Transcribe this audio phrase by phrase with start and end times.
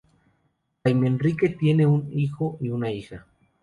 [0.83, 3.27] Jaime Enrique tiene un hijo y una hija.